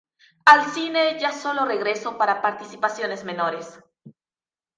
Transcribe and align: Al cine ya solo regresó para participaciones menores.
Al 0.45 0.65
cine 0.71 1.19
ya 1.19 1.31
solo 1.31 1.63
regresó 1.63 2.17
para 2.17 2.41
participaciones 2.41 3.23
menores. 3.23 3.77